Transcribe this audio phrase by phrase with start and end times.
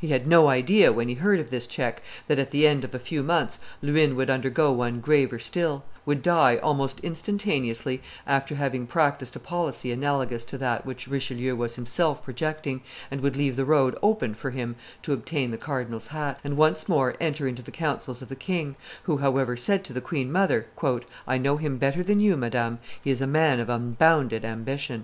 [0.00, 2.94] He had no idea, when he heard of this check, that at the end of
[2.94, 8.86] a few months Luynes would undergo one graver still, would die almost instantaneously after having
[8.86, 13.64] practised a policy analogous to that which Richelieu was himself projecting, and would leave the
[13.64, 17.72] road open for him to obtain the cardinal's hat, and once more enter into the
[17.72, 20.66] councils of the king, who, however, said to the queen mother,
[21.26, 25.02] "I know him better than you, madame; he is a man of unbounded ambition."